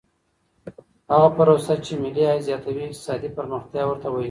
هغه 1.11 1.29
پروسه 1.37 1.73
چي 1.85 1.93
ملي 2.03 2.23
عايد 2.29 2.43
زياتوي 2.47 2.83
اقتصادي 2.87 3.29
پرمختيا 3.37 3.83
ورته 3.87 4.07
ويل 4.07 4.13
کېږي. 4.15 4.19